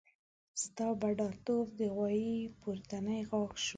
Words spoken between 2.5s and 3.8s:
پورتنی غاښ شو.